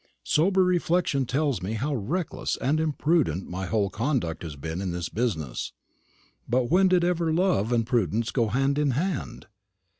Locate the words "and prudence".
7.71-8.31